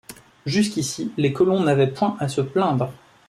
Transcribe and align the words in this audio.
Jusqu’ici 0.47 1.11
les 1.19 1.31
colons 1.31 1.61
n’avaient 1.63 1.93
point 1.93 2.17
à 2.19 2.27
se 2.27 2.41
plaindre. 2.41 2.91